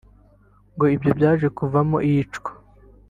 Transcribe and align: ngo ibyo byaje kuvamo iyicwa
ngo 0.73 0.85
ibyo 0.95 1.11
byaje 1.17 1.47
kuvamo 1.57 1.97
iyicwa 2.07 2.51